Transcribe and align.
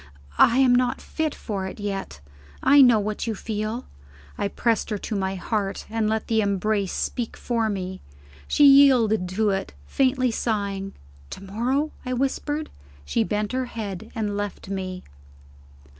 "I 0.39 0.57
am 0.57 0.73
not 0.73 0.99
fit 0.99 1.35
for 1.35 1.67
it 1.67 1.79
yet; 1.79 2.21
I 2.63 2.81
know 2.81 2.99
what 2.99 3.27
you 3.27 3.35
feel." 3.35 3.85
I 4.35 4.47
pressed 4.47 4.89
her 4.89 4.97
to 4.97 5.15
my 5.15 5.35
heart, 5.35 5.85
and 5.91 6.09
let 6.09 6.25
the 6.25 6.41
embrace 6.41 6.91
speak 6.91 7.37
for 7.37 7.69
me. 7.69 8.01
She 8.47 8.65
yielded 8.65 9.29
to 9.29 9.51
it, 9.51 9.75
faintly 9.85 10.31
sighing. 10.31 10.93
"To 11.29 11.43
morrow?" 11.43 11.91
I 12.03 12.13
whispered. 12.13 12.71
She 13.05 13.23
bent 13.23 13.51
her 13.51 13.65
head, 13.65 14.11
and 14.15 14.35
left 14.35 14.69
me. 14.69 15.03